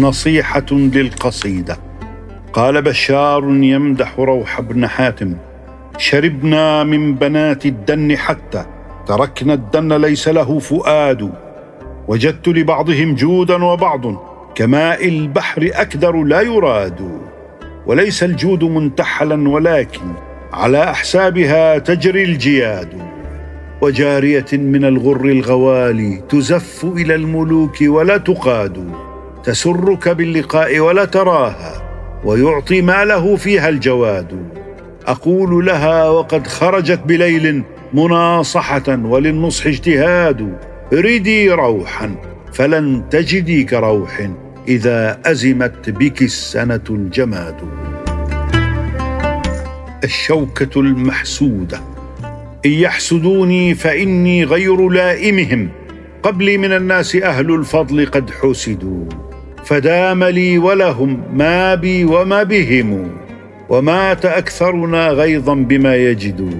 نصيحة 0.00 0.66
للقصيدة. 0.72 1.76
قال 2.52 2.82
بشار 2.82 3.44
يمدح 3.44 4.18
روح 4.18 4.60
بن 4.60 4.86
حاتم 4.86 5.36
شربنا 5.98 6.84
من 6.84 7.14
بنات 7.14 7.66
الدن 7.66 8.16
حتى 8.16 8.64
تركنا 9.06 9.54
الدن 9.54 9.92
ليس 9.92 10.28
له 10.28 10.58
فؤاد. 10.58 11.32
وجدت 12.08 12.48
لبعضهم 12.48 13.14
جودا 13.14 13.64
وبعض 13.64 14.00
كماء 14.54 15.08
البحر 15.08 15.70
أكدر 15.72 16.22
لا 16.22 16.40
يراد. 16.40 17.20
وليس 17.86 18.22
الجود 18.22 18.64
منتحلا 18.64 19.48
ولكن 19.48 20.12
على 20.52 20.84
أحسابها 20.84 21.78
تجري 21.78 22.24
الجياد. 22.24 23.02
وجارية 23.82 24.46
من 24.52 24.84
الغر 24.84 25.24
الغوالي 25.24 26.22
تزف 26.28 26.84
إلى 26.84 27.14
الملوك 27.14 27.76
ولا 27.82 28.16
تقاد. 28.16 29.05
تسرك 29.46 30.08
باللقاء 30.08 30.78
ولا 30.78 31.04
تراها 31.04 31.82
ويعطي 32.24 32.82
ماله 32.82 33.36
فيها 33.36 33.68
الجواد. 33.68 34.48
أقول 35.06 35.66
لها 35.66 36.08
وقد 36.08 36.46
خرجت 36.46 37.00
بليل 37.06 37.62
مناصحة 37.94 38.82
وللنصح 38.88 39.66
اجتهاد. 39.66 40.58
ردي 40.92 41.50
روحا 41.50 42.14
فلن 42.52 43.02
تجدي 43.10 43.64
كروح 43.64 44.28
إذا 44.68 45.20
أزمت 45.26 45.90
بك 45.90 46.22
السنة 46.22 46.84
الجماد. 46.90 47.56
الشوكة 50.04 50.80
المحسودة 50.80 51.80
إن 52.66 52.70
يحسدوني 52.70 53.74
فإني 53.74 54.44
غير 54.44 54.88
لائمهم. 54.88 55.68
قبلي 56.22 56.58
من 56.58 56.72
الناس 56.72 57.16
أهل 57.16 57.54
الفضل 57.54 58.06
قد 58.06 58.30
حسدوا. 58.30 59.04
فدام 59.64 60.24
لي 60.24 60.58
ولهم 60.58 61.22
ما 61.34 61.74
بي 61.74 62.04
وما 62.04 62.42
بهم 62.42 63.10
ومات 63.68 64.24
أكثرنا 64.24 65.08
غيظا 65.08 65.54
بما 65.54 65.96
يجدوا. 65.96 66.50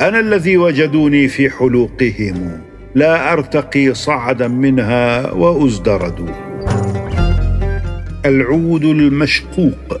أنا 0.00 0.20
الذي 0.20 0.56
وجدوني 0.56 1.28
في 1.28 1.50
حلوقهم 1.50 2.60
لا 2.94 3.32
أرتقي 3.32 3.94
صعدا 3.94 4.48
منها 4.48 5.32
وأزدرد. 5.32 6.30
العود 8.26 8.84
المشقوق 8.84 10.00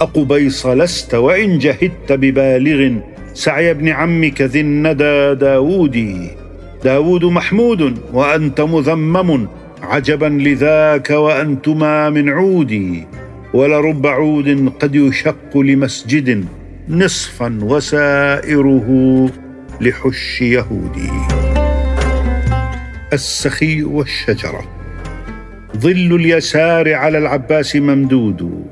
أقبيص 0.00 0.66
لست 0.66 1.14
وإن 1.14 1.58
جهدت 1.58 2.12
ببالغ 2.12 2.98
سعي 3.34 3.70
ابن 3.70 3.88
عمك 3.88 4.42
ذي 4.42 4.60
الندى 4.60 5.34
داودي. 5.34 6.30
داود 6.84 7.24
محمود 7.24 7.98
وأنت 8.12 8.60
مذمم 8.60 9.46
عجبا 9.88 10.26
لذاك 10.26 11.10
وأنتما 11.10 12.10
من 12.10 12.28
عودي 12.28 13.06
ولرب 13.54 14.06
عود 14.06 14.72
قد 14.80 14.94
يشق 14.94 15.58
لمسجد 15.58 16.44
نصفا 16.88 17.58
وسائره 17.62 18.88
لحش 19.80 20.42
يهودي. 20.42 21.10
السخي 23.12 23.82
والشجرة. 23.82 24.62
ظل 25.76 26.14
اليسار 26.14 26.94
على 26.94 27.18
العباس 27.18 27.76
ممدود 27.76 28.64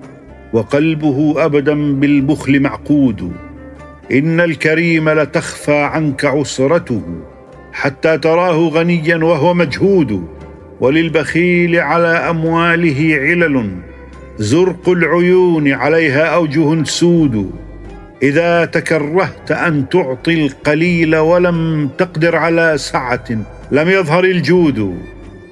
وقلبه 0.53 1.45
أبدا 1.45 2.01
بالبخل 2.01 2.61
معقود. 2.61 3.33
إن 4.13 4.41
الكريم 4.41 5.09
لتخفى 5.09 5.79
عنك 5.79 6.25
عسرته 6.25 7.03
حتى 7.73 8.19
تراه 8.19 8.69
غنيا 8.69 9.17
وهو 9.17 9.55
مجهود. 9.55 10.37
وللبخيل 10.81 11.77
على 11.77 12.09
أمواله 12.09 13.17
علل. 13.21 13.71
زرق 14.39 14.89
العيون 14.89 15.73
عليها 15.73 16.25
أوجه 16.27 16.85
سود. 16.85 17.51
إذا 18.23 18.65
تكرهت 18.65 19.51
أن 19.51 19.89
تعطي 19.89 20.47
القليل 20.47 21.17
ولم 21.17 21.91
تقدر 21.99 22.37
على 22.37 22.79
سعة 22.79 23.25
لم 23.73 23.89
يظهر 23.89 24.25
الجود. 24.25 24.99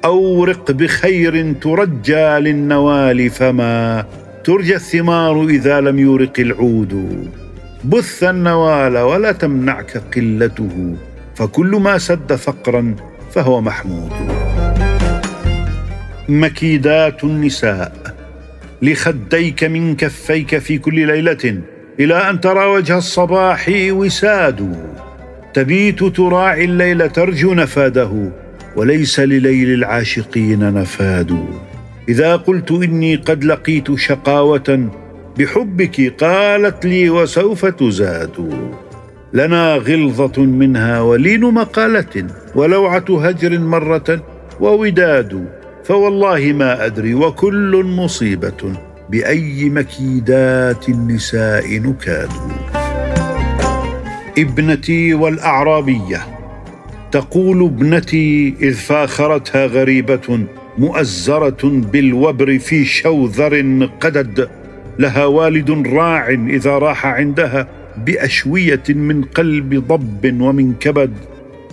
أورق 0.05 0.71
بخير 0.71 1.53
ترجى 1.53 2.39
للنوال 2.39 3.31
فما 3.31 4.05
ترجى 4.45 4.75
الثمار 4.75 5.45
إذا 5.45 5.81
لم 5.81 5.99
يورق 5.99 6.33
العود. 6.39 7.27
بث 7.85 8.25
النوال 8.25 8.99
ولا 8.99 9.33
تمنعك 9.33 10.03
قلته. 10.17 10.97
فكل 11.35 11.71
ما 11.71 11.99
سد 11.99 12.33
فقرا 12.33 12.95
فهو 13.35 13.61
محمود. 13.61 14.13
مكيدات 16.29 17.25
النساء 17.25 17.93
لخديك 18.83 19.65
من 19.65 19.97
كفيك 19.97 20.59
في 20.59 20.79
كل 20.79 21.07
ليلة 21.07 21.61
إلى 22.01 22.31
أن 22.31 22.41
ترى 22.41 22.67
وجه 22.67 22.99
الصباح 22.99 23.67
وساد. 23.91 24.77
تبيت 25.55 26.05
تراعي 26.05 26.65
الليل 26.65 27.11
ترجو 27.11 27.55
نفاده 27.55 28.33
وليس 28.77 29.21
لليل 29.21 29.75
العاشقين 29.75 30.75
نفاد. 30.75 31.45
إذا 32.09 32.37
قلت 32.37 32.71
إني 32.71 33.17
قد 33.17 33.45
لقيت 33.45 33.95
شقاوة 33.95 34.89
بحبك 35.39 36.15
قالت 36.25 36.87
لي 36.87 37.11
وسوف 37.11 37.67
تزاد. 37.67 38.51
لنا 39.35 39.75
غلظة 39.75 40.43
منها 40.43 41.01
ولين 41.01 41.41
مقالة 41.41 42.27
ولوعة 42.55 43.05
هجر 43.09 43.59
مرة 43.59 44.23
ووداد 44.61 45.49
فوالله 45.85 46.53
ما 46.53 46.87
أدري 46.87 47.15
وكل 47.15 47.85
مصيبة 47.85 48.73
بأي 49.11 49.71
مكيدات 49.71 50.89
النساء 50.89 51.79
نكاد. 51.79 52.31
ابنتي 54.39 55.15
والأعرابية 55.15 56.21
تقول 57.13 57.65
ابنتي 57.65 58.55
إذ 58.63 58.75
فاخرتها 58.75 59.67
غريبة 59.67 60.47
مؤزرة 60.79 61.71
بالوبر 61.93 62.59
في 62.59 62.85
شوذر 62.85 63.89
قدد 64.01 64.49
لها 64.99 65.25
والد 65.25 65.89
راع 65.89 66.29
إذا 66.31 66.79
راح 66.79 67.07
عندها 67.07 67.84
بأشوية 68.07 68.83
من 68.89 69.23
قلب 69.23 69.75
ضب 69.89 70.41
ومن 70.41 70.75
كبد. 70.75 71.13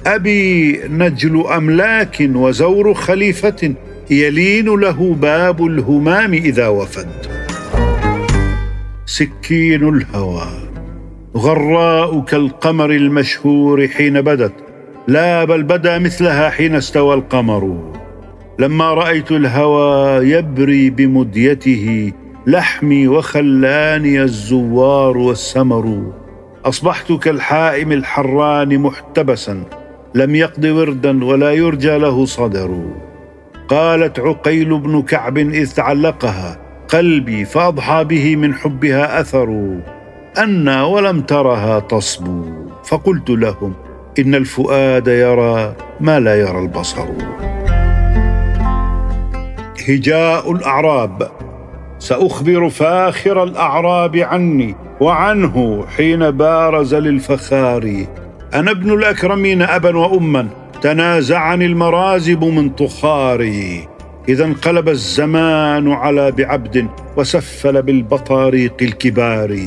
أبي 0.05 0.79
نجل 0.89 1.43
املاك 1.47 2.17
وزور 2.35 2.93
خليفة؟ 2.93 3.73
يلين 4.09 4.65
له 4.65 5.13
باب 5.21 5.65
الهمام 5.65 6.33
إذا 6.33 6.67
وفد. 6.67 7.07
سكين 9.05 9.89
الهوى. 9.89 10.47
غراء 11.37 12.21
كالقمر 12.21 12.91
المشهور 12.91 13.87
حين 13.87 14.21
بدت. 14.21 14.53
لا 15.07 15.45
بل 15.45 15.63
بدا 15.63 15.99
مثلها 15.99 16.49
حين 16.49 16.75
استوى 16.75 17.13
القمر. 17.13 17.93
لما 18.59 18.93
رأيت 18.93 19.31
الهوى 19.31 20.29
يبري 20.29 20.89
بمديته 20.89 22.11
لحمي 22.47 23.07
وخلاني 23.07 24.21
الزوار 24.21 25.17
والسمر. 25.17 26.11
أصبحت 26.65 27.11
كالحائم 27.11 27.91
الحران 27.91 28.77
محتبسا 28.79 29.63
لم 30.15 30.35
يقض 30.35 30.65
وردا 30.65 31.25
ولا 31.25 31.51
يرجى 31.51 31.97
له 31.97 32.25
صدر. 32.25 32.81
قالت 33.67 34.19
عقيل 34.19 34.79
بن 34.79 35.01
كعب 35.01 35.37
إذ 35.37 35.73
تعلقها 35.73 36.59
قلبي 36.89 37.45
فأضحى 37.45 38.03
به 38.03 38.35
من 38.35 38.53
حبها 38.53 39.21
أثر. 39.21 39.79
أنا 40.37 40.83
ولم 40.83 41.21
ترها 41.21 41.79
تصبو 41.79 42.45
فقلت 42.83 43.29
لهم 43.29 43.73
إن 44.19 44.35
الفؤاد 44.35 45.07
يرى 45.07 45.75
ما 45.99 46.19
لا 46.19 46.35
يرى 46.35 46.59
البصر. 46.59 47.07
هجاء 49.89 50.51
الأعراب 50.51 51.31
سأخبر 52.01 52.69
فاخر 52.69 53.43
الأعراب 53.43 54.17
عني 54.17 54.75
وعنه 55.01 55.85
حين 55.97 56.31
بارز 56.31 56.95
للفخار. 56.95 58.05
أنا 58.53 58.71
ابن 58.71 58.93
الأكرمين 58.93 59.61
أبا 59.61 59.97
وأما 59.97 60.47
تنازعني 60.81 61.65
المرازب 61.65 62.43
من 62.43 62.69
طخاري 62.69 63.87
إذا 64.29 64.45
انقلب 64.45 64.89
الزمان 64.89 65.91
على 65.91 66.31
بعبد 66.31 66.87
وسفل 67.17 67.81
بالبطاريق 67.81 68.73
الكبار. 68.81 69.57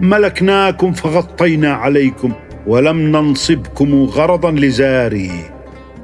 ملكناكم 0.00 0.92
فغطينا 0.92 1.72
عليكم 1.72 2.32
ولم 2.66 2.98
ننصبكم 2.98 4.04
غرضا 4.04 4.50
لزاري. 4.50 5.30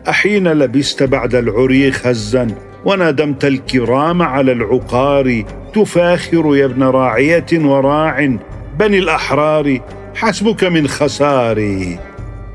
أحين 0.09 0.49
لبست 0.49 1.03
بعد 1.03 1.35
العري 1.35 1.93
خزا 1.93 2.49
وندمت 2.87 3.45
الكرام 3.45 4.23
على 4.23 4.53
العقار 4.53 5.45
تفاخر 5.75 6.57
يا 6.57 6.65
ابن 6.65 6.83
راعية 6.83 7.47
وراع 7.53 8.37
بني 8.79 8.99
الأحرار 8.99 9.81
حسبك 10.15 10.65
من 10.65 10.89
خساري 10.89 11.99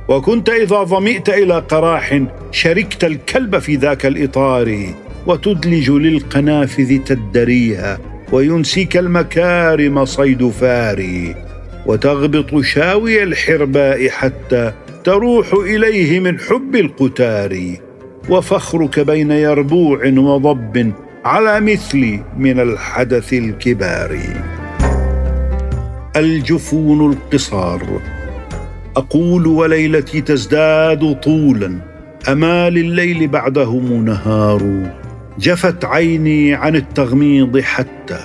وكنت 0.08 0.50
إذا 0.50 0.84
ظمئت 0.84 1.30
إلى 1.30 1.60
قراح 1.60 2.22
شركت 2.52 3.04
الكلب 3.04 3.60
في 3.60 3.76
ذاك 3.76 4.06
الإطار 4.06 4.94
وتدلج 5.28 5.92
للقنافذ 5.92 6.98
تدريها 6.98 8.00
وينسيك 8.32 8.98
المكارم 8.98 10.06
صيد 10.06 10.50
فاري 10.50 11.36
وتغبط 11.86 12.62
شاوي 12.62 13.24
الحرباء 13.24 14.10
حتى 14.10 14.74
تروح 15.04 15.54
إليه 15.54 16.20
من 16.20 16.40
حب 16.40 16.76
القتار. 16.76 17.78
وفخرك 18.30 19.00
بين 19.00 19.32
يربوع 19.32 20.06
وضب 20.06 20.94
على 21.26 21.60
مثلي 21.60 22.24
من 22.38 22.60
الحدث 22.60 23.34
الكبار. 23.34 24.20
الجفون 26.16 27.12
القصار. 27.12 27.82
أقول 28.98 29.48
وليلتي 29.48 30.22
تزداد 30.22 31.20
طولا 31.24 31.80
امال 32.30 32.78
الليل 32.78 33.28
بعده 33.28 33.72
نهار. 34.06 34.92
جفت 35.40 35.86
عيني 35.86 36.54
عن 36.54 36.76
التغميض 36.76 37.60
حتى 37.60 38.20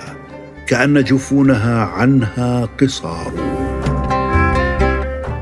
كأن 0.67 1.03
جفونها 1.03 1.85
عنها 1.85 2.69
قصار. 2.81 3.31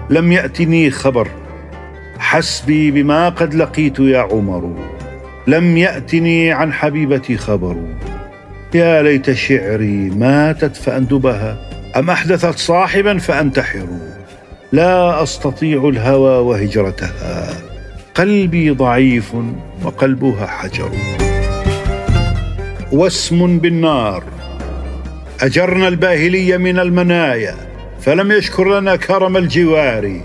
لم 0.10 0.32
يأتني 0.32 0.92
خبر 0.92 1.28
حسبي 2.20 2.92
بما 2.92 3.30
قد 3.30 3.54
لقيت 3.54 4.00
يا 4.00 4.20
عمر. 4.20 4.76
لم 5.48 5.78
يأتني 5.78 6.52
عن 6.52 6.74
حبيبتي 6.74 7.38
خبر. 7.38 7.76
يا 8.74 9.02
ليت 9.02 9.32
شعري 9.32 10.10
ماتت 10.10 10.76
فأندبها. 10.76 11.58
أم 11.96 12.10
أحدثت 12.10 12.58
صاحبا 12.58 13.18
فأنتحر. 13.18 13.88
لا 14.72 15.24
أستطيع 15.24 15.90
الهوى 15.90 16.38
وهجرتها. 16.38 17.48
قلبي 18.16 18.70
ضعيف 18.70 19.32
وقلبها 19.84 20.48
حجر. 20.48 20.92
واسم 22.92 23.60
بالنار. 23.60 24.24
أجرنا 25.42 25.88
الباهلي 25.88 26.58
من 26.58 26.80
المنايا 26.80 27.56
فلم 28.02 28.32
يشكر 28.32 28.80
لنا 28.80 28.96
كرم 28.96 29.38
الجوار. 29.38 30.22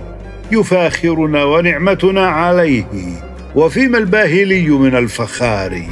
يفاخرنا 0.53 1.45
ونعمتنا 1.45 2.27
عليه. 2.27 2.85
وفيما 3.55 3.99
الباهلي 3.99 4.69
من 4.69 4.97
الفخار؟ 4.97 5.83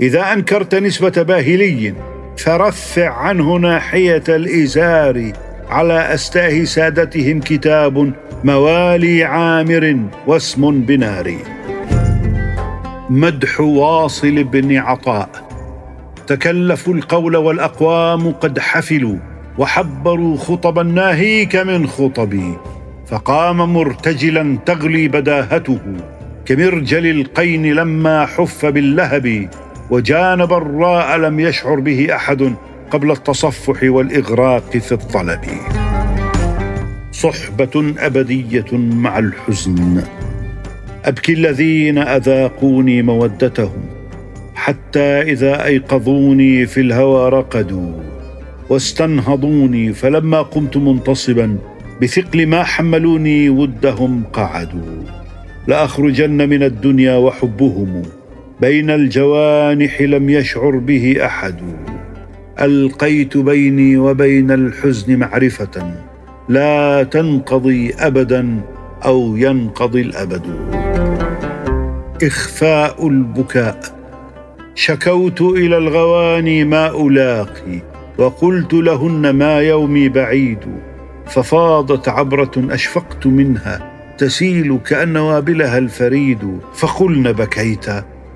إذا 0.00 0.32
أنكرت 0.32 0.74
نسبة 0.74 1.22
باهلي 1.22 1.94
فرفع 2.38 3.10
عنه 3.10 3.56
ناحية 3.56 4.24
الإزار. 4.28 5.32
على 5.68 6.14
أستاه 6.14 6.64
سادتهم 6.64 7.40
كتاب 7.40 8.12
موالي 8.44 9.24
عامر 9.24 9.96
واسم 10.26 10.80
بنار. 10.80 11.34
مدح 13.10 13.60
واصل 13.60 14.44
بن 14.44 14.76
عطاء. 14.76 15.48
تكلفوا 16.26 16.94
القول 16.94 17.36
والأقوام 17.36 18.32
قد 18.32 18.58
حفلوا 18.58 19.16
وحبروا 19.58 20.36
خطبا 20.36 20.82
ناهيك 20.82 21.56
من 21.56 21.86
خطبي. 21.86 22.54
فقام 23.10 23.72
مرتجلا 23.72 24.58
تغلي 24.66 25.08
بداهته. 25.08 25.78
كمرجل 26.44 27.06
القين 27.06 27.74
لما 27.74 28.26
حف 28.26 28.66
باللهب 28.66 29.48
وجانب 29.90 30.52
الراء 30.52 31.16
لم 31.16 31.40
يشعر 31.40 31.80
به 31.80 32.14
أحد 32.14 32.54
قبل 32.90 33.10
التصفح 33.10 33.82
والإغراق 33.82 34.76
في 34.76 34.92
الطلب. 34.92 35.40
صحبة 37.12 37.94
أبدية 37.98 38.72
مع 38.72 39.18
الحزن. 39.18 40.02
أبكي 41.04 41.32
الذين 41.32 41.98
أذاقوني 41.98 43.02
مودتهم 43.02 43.82
حتى 44.54 45.22
إذا 45.22 45.64
أيقظوني 45.64 46.66
في 46.66 46.80
الهوى 46.80 47.28
رقدوا 47.28 47.92
واستنهضوني 48.70 49.92
فلما 49.92 50.42
قمت 50.42 50.76
منتصبا 50.76 51.58
بثقل 52.02 52.46
ما 52.46 52.62
حملوني 52.62 53.50
ودهم 53.50 54.22
قعدوا. 54.32 55.02
لأخرجن 55.66 56.48
من 56.48 56.62
الدنيا 56.62 57.16
وحبهم 57.16 58.02
بين 58.60 58.90
الجوانح 58.90 60.00
لم 60.02 60.30
يشعر 60.30 60.78
به 60.78 61.16
أحد. 61.24 61.54
ألقيت 62.60 63.36
بيني 63.36 63.96
وبين 63.96 64.50
الحزن 64.50 65.16
معرفة 65.16 65.94
لا 66.48 67.02
تنقضي 67.02 67.94
أبدا 67.98 68.60
أو 69.04 69.36
ينقضي 69.36 70.00
الأبد. 70.00 70.46
إخفاء 72.22 73.08
البكاء. 73.08 73.80
شكوت 74.74 75.40
إلى 75.40 75.78
الغواني 75.78 76.64
ما 76.64 77.06
ألاقي 77.06 77.82
وقلت 78.18 78.74
لهن 78.74 79.30
ما 79.30 79.60
يومي 79.60 80.08
بعيد. 80.08 80.58
ففاضت 81.28 82.08
عبرة 82.08 82.50
أشفقت 82.56 83.26
منها 83.26 83.92
تسيل 84.18 84.78
كأن 84.86 85.16
وابلها 85.16 85.78
الفريد. 85.78 86.58
فقلن 86.74 87.32
بكيت 87.32 87.86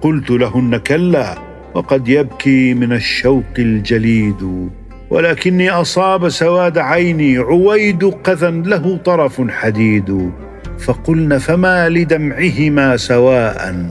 قلت 0.01 0.31
لهن 0.31 0.77
كلا 0.77 1.39
وقد 1.75 2.09
يبكي 2.09 2.75
من 2.75 2.93
الشوق 2.93 3.55
الجليد. 3.59 4.71
ولكني 5.11 5.71
أصاب 5.71 6.29
سواد 6.29 6.79
عيني 6.79 7.39
عويد 7.39 8.05
قذا 8.05 8.51
له 8.51 8.97
طرف 9.05 9.51
حديد. 9.51 10.33
فقلن 10.79 11.39
فما 11.39 11.89
لدمعهما 11.89 12.97
سواء؟ 12.97 13.87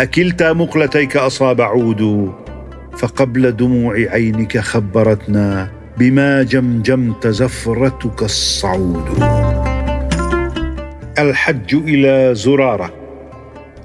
أكلتا 0.00 0.52
مقلتيك 0.52 1.16
أصاب 1.16 1.60
عود؟ 1.60 2.32
فقبل 2.96 3.56
دموع 3.56 3.94
عينك 3.94 4.58
خبرتنا 4.58 5.79
بما 5.98 6.42
جمجمت 6.42 7.26
زفرتك 7.26 8.22
الصعود. 8.22 9.24
الحج 11.18 11.74
إلى 11.74 12.34
زرارة. 12.34 12.90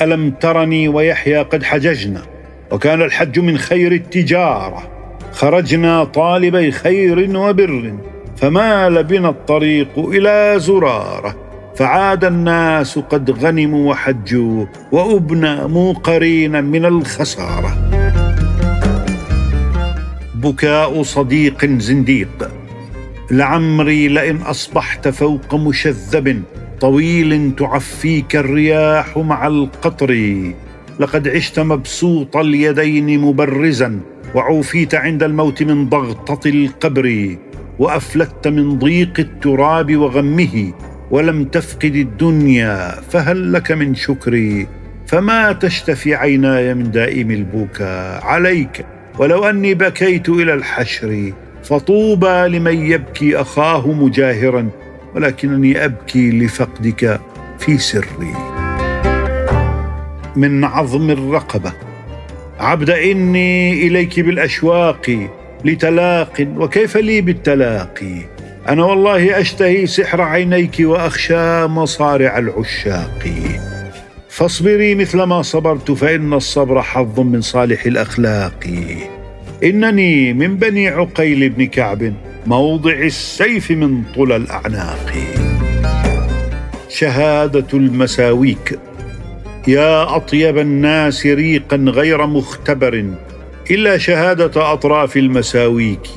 ألم 0.02 0.32
ترني 0.32 0.88
ويحيى 0.88 1.38
قد 1.38 1.64
حججنا. 1.64 2.22
وكان 2.72 3.02
الحج 3.02 3.40
من 3.40 3.58
خير 3.58 3.92
التجارة. 3.92 4.84
خرجنا 5.32 6.04
طالبي 6.04 6.72
خير 6.72 7.38
وبر. 7.38 7.94
فمال 8.38 9.04
بنا 9.04 9.30
الطريق 9.30 9.90
إلى 9.98 10.54
زرارة. 10.58 11.36
فعاد 11.76 12.26
الناس 12.26 13.00
قد 13.00 13.32
غنموا 13.32 13.92
وحجوا. 13.92 14.66
وأبنى 14.92 15.68
موقرين 15.68 16.64
من 16.64 16.86
الخسارة. 16.86 18.05
بكاء 20.46 21.04
صديق 21.04 21.66
زنديق. 21.66 22.52
لعمري 23.32 24.08
لئن 24.08 24.38
أصبحت 24.38 25.08
فوق 25.08 25.56
مشذب 25.56 26.42
طويل 26.82 27.52
تعفيك 27.58 28.36
الرياح 28.36 29.18
مع 29.18 29.48
القطر. 29.48 30.12
لقد 31.00 31.28
عشت 31.28 31.60
مبسوط 31.60 32.38
اليدين 32.38 33.20
مبرزا 33.20 34.00
وعوفيت 34.36 34.96
عند 34.96 35.24
الموت 35.24 35.64
من 35.64 35.90
ضغطة 35.90 36.50
القبر. 36.50 37.38
وأفلت 37.80 38.48
من 38.48 38.80
ضيق 38.80 39.20
التراب 39.20 39.96
وغمه 39.96 40.74
ولم 41.12 41.46
تفقد 41.46 41.96
الدنيا 41.96 43.02
فهل 43.10 43.54
لك 43.54 43.72
من 43.72 43.96
شكري 43.96 44.68
فما 45.08 45.52
تشتفي 45.52 46.16
عيناي 46.16 46.74
من 46.74 46.92
دائم 46.92 47.32
البكاء 47.32 48.24
عليك؟ 48.26 48.86
ولو 49.20 49.44
أني 49.44 49.74
بكيت 49.74 50.30
إلى 50.30 50.54
الحشر 50.54 51.34
فطوبى 51.64 52.48
لمن 52.48 52.92
يبكي 52.92 53.42
أخاه 53.42 53.88
مجاهرا 53.92 54.70
ولكنني 55.16 55.86
أبكي 55.86 56.32
لفقدك 56.32 57.22
في 57.60 57.78
سري. 57.78 58.34
من 60.36 60.64
عظم 60.64 61.10
الرقبة 61.10 61.74
عبد 62.60 62.90
إني 62.90 63.88
إليك 63.88 64.20
بالأشواق 64.20 65.30
لتلاق 65.66 66.48
وكيف 66.58 66.98
لي 66.98 67.22
بالتلاقي؟ 67.22 68.22
أنا 68.70 68.84
والله 68.84 69.40
أشتهي 69.42 69.88
سحر 69.88 70.22
عينيك 70.22 70.76
وأخشى 70.80 71.66
مصارع 71.66 72.38
العشاق. 72.38 73.28
فاصبري 74.36 74.96
مثل 74.96 75.24
ما 75.24 75.42
صبرت 75.42 75.92
فإن 75.92 76.34
الصبر 76.34 76.82
حظ 76.82 77.20
من 77.20 77.42
صالح 77.42 77.86
الأخلاق. 77.86 78.68
إنني 79.64 80.34
من 80.34 80.58
بني 80.58 80.88
عقيل 80.88 81.50
بن 81.50 81.66
كعب 81.66 82.14
موضع 82.46 82.92
السيف 82.92 83.72
من 83.72 84.04
طلى 84.16 84.36
الأعناق. 84.36 85.14
شهادة 86.90 87.68
المساويك. 87.74 88.80
يا 89.68 90.16
أطيب 90.16 90.58
الناس 90.58 91.26
ريقا 91.26 91.78
غير 91.78 92.28
مختبر 92.28 93.06
إلا 93.72 93.98
شهادة 93.98 94.74
أطراف 94.74 95.18
المساويك. 95.18 96.08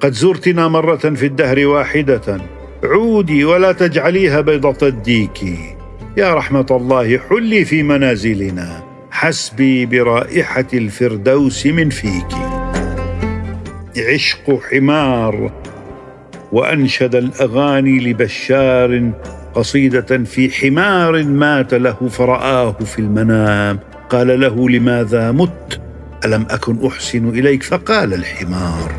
قد 0.00 0.12
زرتنا 0.12 0.68
مرة 0.68 0.96
في 1.14 1.26
الدهر 1.26 1.66
واحدة 1.66 2.40
عودي 2.84 3.44
ولا 3.44 3.72
تجعليها 3.72 4.40
بيضة 4.40 4.88
الديك. 4.88 5.40
يا 6.16 6.34
رحمة 6.34 6.66
الله 6.70 7.18
حلي 7.18 7.64
في 7.64 7.82
منازلنا. 7.82 8.82
حسبي 9.10 9.86
برائحة 9.86 10.66
الفردوس 10.74 11.66
من 11.66 11.90
فيك. 11.90 12.34
عشق 13.96 14.60
حمار 14.70 15.52
وأنشد 16.52 17.14
الأغاني 17.14 17.98
لبشار 17.98 19.10
قصيدة 19.54 20.24
في 20.24 20.50
حمار 20.50 21.22
مات 21.22 21.74
له 21.74 22.08
فرآه 22.08 22.72
في 22.72 22.98
المنام. 22.98 23.78
قال 24.10 24.40
له 24.40 24.70
لماذا 24.70 25.32
مت؟ 25.32 25.80
ألم 26.24 26.46
أكن 26.50 26.86
أحسن 26.86 27.28
إليك؟ 27.28 27.62
فقال 27.62 28.14
الحمار 28.14 28.92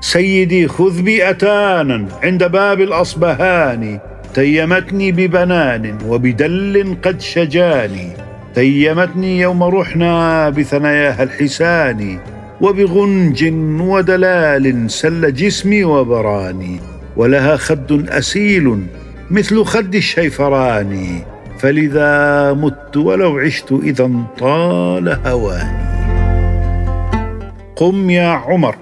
سيدي 0.00 0.68
خذ 0.68 1.02
بي 1.02 1.30
أتانا 1.30 2.08
عند 2.22 2.44
باب 2.44 2.80
الأصبهاني. 2.80 4.00
تيمتني 4.34 5.12
ببنان 5.12 5.98
وبدل 6.06 6.96
قد 7.02 7.20
شجاني. 7.20 8.12
تيمتني 8.54 9.40
يوم 9.40 9.62
رحنا 9.62 10.50
بثناياها 10.50 11.22
الحسان 11.22 12.18
وبغنج 12.60 13.44
ودلال 13.80 14.90
سل 14.90 15.34
جسمي 15.34 15.84
وبراني. 15.84 16.80
ولها 17.16 17.56
خد 17.56 18.08
أسيل 18.08 18.82
مثل 19.30 19.64
خد 19.64 19.94
الشيفراني 19.94 21.22
فلذا 21.58 22.52
مت 22.52 22.96
ولو 22.96 23.38
عشت 23.38 23.72
إذا 23.72 24.10
طال 24.38 25.08
هواني. 25.26 25.88
قم 27.76 28.10
يا 28.10 28.28
عمر 28.28 28.76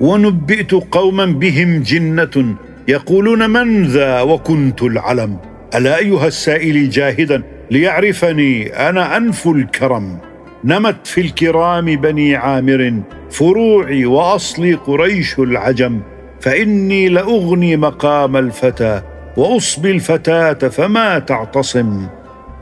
ونبئت 0.00 0.72
قوما 0.72 1.26
بهم 1.26 1.82
جنة 1.82 2.56
يقولون 2.88 3.50
من 3.50 3.84
ذا 3.84 4.20
وكنت 4.20 4.82
العلم. 4.82 5.36
ألا 5.74 5.98
أيها 5.98 6.26
السائل 6.26 6.90
جاهدا 6.90 7.42
ليعرفني 7.70 8.66
أنا 8.88 9.16
أنف 9.16 9.48
الكرم. 9.48 10.18
نمت 10.64 11.06
في 11.06 11.20
الكرام 11.20 11.84
بني 11.84 12.36
عامر 12.36 13.02
فروعي 13.30 14.06
واصلي 14.06 14.74
قريش 14.74 15.38
العجم. 15.38 16.00
فإني 16.40 17.08
لأغني 17.08 17.76
مقام 17.76 18.36
الفتى 18.36 19.02
واصبي 19.36 19.90
الفتاة 19.90 20.68
فما 20.68 21.18
تعتصم. 21.18 22.06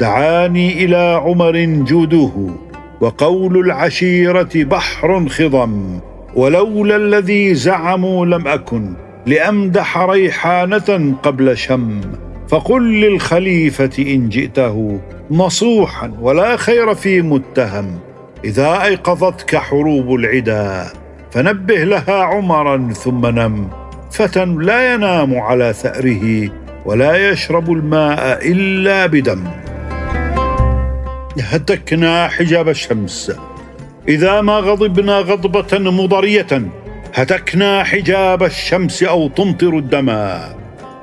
دعاني 0.01 0.85
إلى 0.85 1.21
عمر 1.25 1.65
جوده 1.65 2.33
وقول 3.01 3.59
العشيرة 3.59 4.51
بحر 4.55 5.29
خضم. 5.29 6.01
ولولا 6.35 6.97
الذي 6.97 7.55
زعموا 7.55 8.27
لم 8.27 8.49
أكن. 8.49 9.04
لأمدح 9.27 9.99
ريحانة 9.99 11.15
قبل 11.23 11.57
شم. 11.57 12.01
فقل 12.49 13.01
للخليفة 13.01 13.91
إن 13.99 14.29
جئته 14.29 15.01
نصوحا 15.31 16.13
ولا 16.21 16.57
خير 16.57 16.95
في 16.95 17.23
متهم. 17.23 17.99
إذا 18.45 18.83
أيقظتك 18.85 19.57
حروب 19.57 20.15
العدا 20.15 20.87
فنبه 21.31 21.85
لها 21.85 22.23
عمرا 22.23 22.93
ثم 22.93 23.27
نم. 23.27 23.69
فتى 24.11 24.45
لا 24.45 24.95
ينام 24.95 25.39
على 25.39 25.73
ثأره 25.73 26.51
ولا 26.87 27.31
يشرب 27.31 27.73
الماء 27.73 28.51
إلا 28.53 29.07
بدم. 29.07 29.45
هتكنا 31.41 32.29
حجاب 32.29 32.69
الشمس. 32.69 33.33
إذا 34.09 34.41
ما 34.41 34.57
غضبنا 34.59 35.19
غضبة 35.19 35.79
مضرية 35.79 36.63
هتكنا 37.15 37.85
حجاب 37.85 38.43
الشمس 38.43 39.03
أو 39.03 39.29
تمطر 39.29 39.79
الدماء 39.79 40.57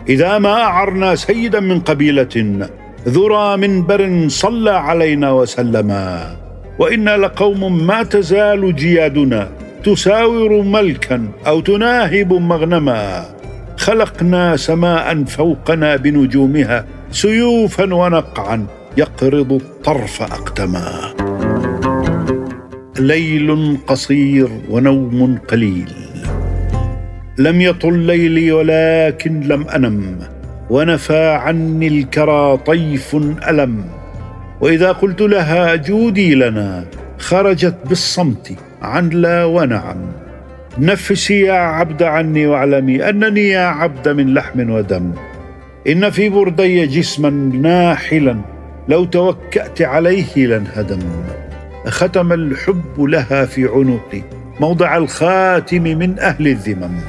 إذا 0.10 0.38
ما 0.38 0.54
أعرنا 0.54 1.16
سيدا 1.16 1.60
من 1.60 1.80
قبيلة 1.80 2.68
ذرى 3.08 3.58
منبر 3.58 4.26
صلى 4.28 4.72
علينا 4.72 5.32
وسلما 5.32 6.36
وإنا 6.80 7.18
لقوم 7.18 7.88
ما 7.88 8.04
تزال 8.04 8.76
جيادنا 8.76 9.50
تساور 9.84 10.62
ملكا 10.62 11.28
أو 11.48 11.62
تناهب 11.62 12.34
مغنما. 12.34 13.26
خلقنا 13.78 14.58
سماء 14.58 15.24
فوقنا 15.24 15.96
بنجومها 15.96 16.86
سيوفا 17.12 17.94
ونقعا 17.94 18.68
يقرض 18.98 19.54
الطرف 19.54 20.22
أقدما. 20.22 21.14
ليل 23.02 23.78
قصير 23.88 24.50
ونوم 24.70 25.38
قليل. 25.48 25.92
لم 27.38 27.62
يطل 27.62 28.00
ليلي 28.00 28.52
ولكن 28.52 29.40
لم 29.40 29.68
أنم 29.68 30.20
ونفى 30.70 31.28
عني 31.28 31.88
الكرى 31.88 32.58
طيف 32.58 33.16
ألم. 33.50 33.86
وإذا 34.62 34.92
قلت 34.92 35.22
لها 35.22 35.76
جودي 35.76 36.36
لنا 36.36 36.86
خرجت 37.18 37.76
بالصمت 37.86 38.54
عن 38.82 39.10
لا 39.10 39.46
ونعم. 39.46 40.12
نفسي 40.78 41.42
يا 41.42 41.54
عبد 41.54 42.04
عني 42.04 42.48
واعلمي 42.48 43.10
أنني 43.10 43.50
يا 43.50 43.66
عبد 43.66 44.10
من 44.10 44.34
لحم 44.34 44.70
ودم. 44.70 45.12
إن 45.88 46.10
في 46.10 46.30
بردي 46.30 46.88
جسما 46.88 47.30
ناحلا 47.62 48.38
لو 48.90 49.06
توكأت 49.06 49.82
عليه 49.82 50.36
لانهدم. 50.36 51.00
ختم 51.88 52.34
الحب 52.34 53.02
لها 53.02 53.46
في 53.46 53.68
عنقي 53.68 54.22
موضع 54.60 54.98
الخاتم 54.98 55.84
من 55.84 56.20
أهل 56.20 56.48
الذمم. 56.48 57.00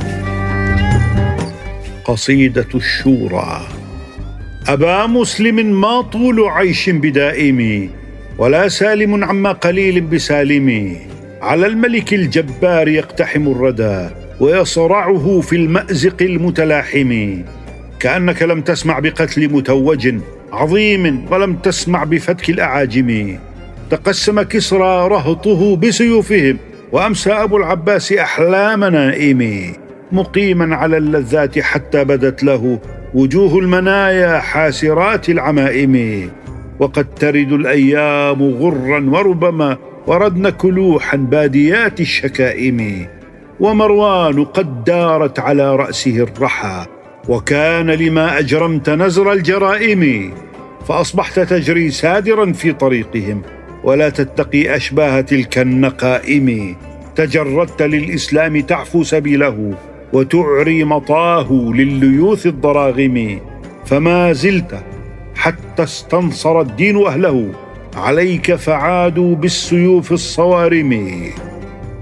قصيدة 2.05 2.67
الشورى. 2.75 3.61
أبا 4.69 5.07
مسلم 5.07 5.81
ما 5.81 6.00
طول 6.00 6.41
عيش 6.41 6.91
بدائم 6.91 7.91
ولا 8.38 8.69
سالم 8.69 9.25
عما 9.25 9.52
قليل 9.52 10.00
بسالم 10.00 10.97
على 11.43 11.67
الملك 11.67 12.14
الجبار 12.14 12.88
يقتحم 12.88 13.49
الردى 13.49 14.09
ويصرعه 14.41 15.41
في 15.41 15.57
المأزق 15.57 16.23
المتلاحم. 16.23 17.43
كأنك 18.00 18.43
لم 18.43 18.61
تسمع 18.61 18.99
بقتل 18.99 19.52
متوج 19.52 20.14
عظيم 20.52 21.26
ولم 21.31 21.57
تسمع 21.57 22.05
بفتك 22.05 22.50
الأعاجم. 22.50 23.38
تقسم 23.93 24.43
كسرى 24.43 25.09
رهطه 25.09 25.77
بسيوفهم 25.77 26.59
وأمسى 26.93 27.33
أبو 27.33 27.57
العباس 27.57 28.13
أحلام 28.13 28.85
نائم 28.85 29.73
مقيما 30.13 30.77
على 30.77 30.97
اللذات 30.97 31.59
حتى 31.59 32.05
بدت 32.05 32.43
له 32.43 32.79
وجوه 33.15 33.59
المنايا 33.59 34.39
حاسرات 34.39 35.29
العمائم. 35.29 36.31
وقد 36.79 37.15
ترد 37.15 37.53
الأيام 37.53 38.43
غرا 38.43 39.11
وربما 39.11 39.77
وردن 40.07 40.49
كلوحا 40.49 41.17
باديات 41.17 42.01
الشكائم. 42.01 43.07
ومروان 43.61 44.45
قد 44.45 44.85
دارت 44.85 45.39
على 45.39 45.77
رأسه 45.77 46.17
الرحى 46.17 46.87
وكان 47.29 47.91
لما 47.91 48.39
أجرمت 48.39 48.91
نزر 48.91 49.33
الجرائم 49.33 50.33
فأصبحت 50.89 51.41
تجري 51.41 51.91
سادرا 51.91 52.53
في 52.53 52.73
طريقهم. 52.73 53.43
ولا 53.85 54.09
تتقي 54.09 54.77
أشباه 54.77 55.21
تلك 55.21 55.59
النقائم. 55.59 56.77
تجردت 57.17 57.83
للإسلام 57.83 58.61
تعفو 58.61 59.03
سبيله 59.03 59.75
وتعري 60.12 60.85
مطاه 60.85 61.53
لليوث 61.53 62.47
الضراغم. 62.47 63.41
فما 63.87 64.33
زلت 64.33 64.85
حتى 65.35 65.83
استنصر 65.83 66.61
الدين 66.61 67.07
أهله 67.07 67.51
عليك 67.97 68.55
فعادوا 68.55 69.35
بالسيوف 69.35 70.12
الصوارم. 70.12 71.23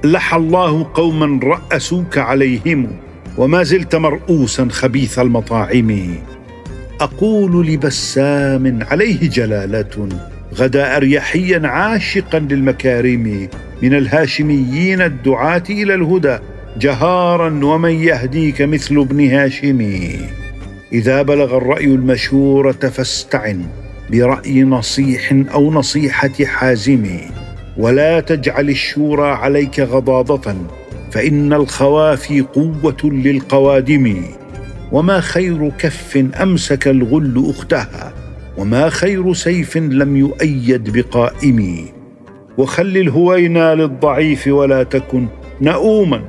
لحى 0.04 0.36
الله 0.36 0.86
قوما 0.94 1.40
رأسوك 1.44 2.18
عليهم 2.18 2.90
وما 3.38 3.62
زلت 3.62 3.96
مرؤوسا 3.96 4.68
خبيث 4.70 5.18
المطاعم. 5.18 6.14
أقول 7.00 7.66
لبسام 7.66 8.78
عليه 8.90 9.28
جلالة. 9.28 10.08
غدا 10.54 10.96
أريحيا 10.96 11.68
عاشقا 11.68 12.38
للمكارم 12.38 13.48
من 13.82 13.94
الهاشميين 13.94 15.00
الدعاة 15.02 15.62
إلى 15.70 15.94
الهدى 15.94 16.38
جهارا 16.78 17.64
ومن 17.64 17.90
يهديك 17.90 18.62
مثل 18.62 18.98
ابن 18.98 19.30
هاشم. 19.30 20.00
إذا 20.92 21.22
بلغ 21.22 21.56
الرأي 21.56 21.84
المشهوره 21.84 22.72
فاستعن 22.72 23.66
برأي 24.10 24.62
نصيح 24.62 25.34
أو 25.54 25.72
نصيحة 25.72 26.44
حازم. 26.44 27.20
ولا 27.76 28.20
تجعل 28.20 28.68
الشورى 28.68 29.28
عليك 29.28 29.80
غضاضة 29.80 30.54
فإن 31.10 31.52
الخوافي 31.52 32.40
قوة 32.40 32.96
للقوادم. 33.04 34.22
وما 34.92 35.20
خير 35.20 35.70
كف 35.78 36.24
أمسك 36.42 36.88
الغل 36.88 37.44
أختها. 37.50 38.09
وما 38.60 38.88
خير 38.88 39.32
سيف 39.32 39.76
لم 39.76 40.16
يؤيد 40.16 40.96
بقائم 40.98 41.86
وخل 42.58 42.96
الهوينا 42.96 43.74
للضعيف 43.74 44.46
ولا 44.46 44.82
تكن 44.82 45.26
نؤوما 45.60 46.20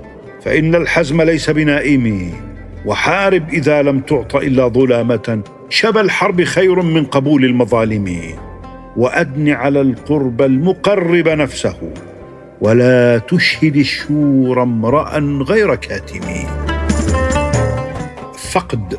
فإن 0.42 0.76
الحزم 0.76 1.22
ليس 1.22 1.50
بنائم 1.50 2.34
وحارب 2.86 3.50
إذا 3.50 3.82
لم 3.82 4.00
تعط 4.00 4.36
إلا 4.36 4.68
ظلامة 4.68 5.42
شبى 5.70 6.00
الحرب 6.02 6.44
خير 6.44 6.82
من 6.82 7.06
قبول 7.06 7.46
المظالم. 7.46 8.18
وأدن 8.98 9.50
على 9.50 9.82
القرب 9.82 10.42
المقرب 10.42 11.28
نفسه 11.30 11.78
ولا 12.62 13.18
تشهد 13.18 13.76
الشور 13.76 14.64
امرأ 14.64 15.20
غير 15.44 15.76
كاتم. 15.76 16.22
فقد 18.52 18.98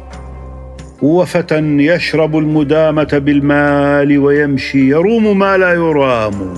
وفتى 1.02 1.58
يشرب 1.58 2.38
المدامة 2.38 3.20
بالمال 3.24 4.18
ويمشي 4.18 4.88
يروم 4.88 5.38
ما 5.38 5.56
لا 5.56 5.72
يرام. 5.72 6.54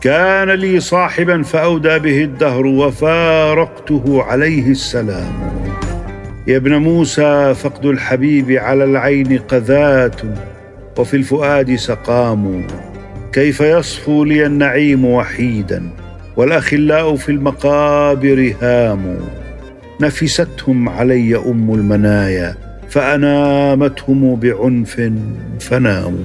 كان 0.00 0.50
لي 0.50 0.80
صاحبا 0.80 1.42
فأودى 1.42 1.98
به 1.98 2.24
الدهر 2.24 2.66
وفارقته 2.66 4.22
عليه 4.22 4.70
السلام. 4.70 5.32
يا 6.46 6.56
ابن 6.56 6.76
موسى 6.76 7.54
فقد 7.54 7.86
الحبيب 7.86 8.50
على 8.50 8.84
العين 8.84 9.38
قذات 9.38 10.20
وفي 10.98 11.16
الفؤاد 11.16 11.74
سقام. 11.74 12.66
كيف 13.32 13.60
يصفو 13.60 14.24
لي 14.24 14.46
النعيم 14.46 15.04
وحيدا 15.04 15.82
والأخلاء 16.36 17.16
في 17.16 17.28
المقابر 17.28 18.54
هام. 18.62 19.16
نفستهم 20.00 20.88
علي 20.88 21.36
أم 21.36 21.74
المنايا 21.74 22.69
فأنامتهم 22.90 24.36
بعنف 24.36 25.00
فناموا. 25.60 26.24